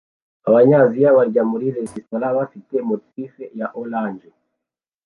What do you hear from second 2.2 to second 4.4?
bafite motif ya orange